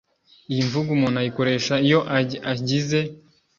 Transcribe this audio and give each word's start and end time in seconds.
iyi 0.51 0.61
mvugo 0.67 0.89
umuntu 0.93 1.17
ayikoresha 1.21 1.73
iyo 1.87 1.99
ajyize 2.51 2.99